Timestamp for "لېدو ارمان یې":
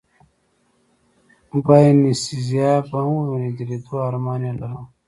3.69-4.53